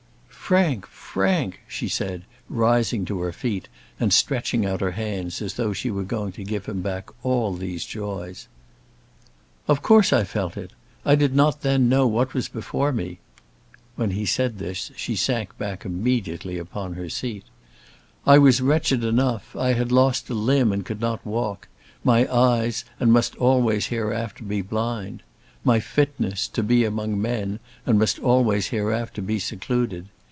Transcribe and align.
"Frank, 0.41 0.85
Frank!" 0.87 1.61
she 1.65 1.87
said, 1.87 2.23
rising 2.49 3.05
to 3.05 3.21
her 3.21 3.31
feet, 3.31 3.69
and 4.01 4.11
stretching 4.11 4.65
out 4.65 4.81
her 4.81 4.91
hands 4.91 5.41
as 5.41 5.53
though 5.53 5.71
she 5.71 5.89
were 5.89 6.03
going 6.03 6.33
to 6.33 6.43
give 6.43 6.65
him 6.65 6.81
back 6.81 7.09
all 7.23 7.53
these 7.53 7.85
joys. 7.85 8.49
"Of 9.69 9.81
course 9.81 10.11
I 10.11 10.25
felt 10.25 10.57
it. 10.57 10.71
I 11.05 11.15
did 11.15 11.33
not 11.33 11.61
then 11.61 11.87
know 11.87 12.05
what 12.05 12.33
was 12.33 12.49
before 12.49 12.91
me." 12.91 13.19
When 13.95 14.11
he 14.11 14.25
said 14.25 14.57
this 14.57 14.91
she 14.97 15.15
sank 15.15 15.57
back 15.57 15.85
immediately 15.85 16.57
upon 16.57 16.95
her 16.95 17.07
seat. 17.07 17.45
"I 18.27 18.37
was 18.37 18.59
wretched 18.59 19.05
enough. 19.05 19.55
I 19.55 19.71
had 19.71 19.89
lost 19.89 20.29
a 20.29 20.33
limb 20.33 20.73
and 20.73 20.85
could 20.85 20.99
not 20.99 21.25
walk; 21.25 21.69
my 22.03 22.29
eyes, 22.29 22.83
and 22.99 23.13
must 23.13 23.37
always 23.37 23.87
hereafter 23.87 24.43
be 24.43 24.61
blind; 24.61 25.23
my 25.63 25.79
fitness 25.79 26.45
to 26.49 26.61
be 26.61 26.83
among 26.83 27.21
men, 27.21 27.61
and 27.85 27.97
must 27.97 28.19
always 28.19 28.67
hereafter 28.67 29.21
be 29.21 29.39
secluded. 29.39 30.09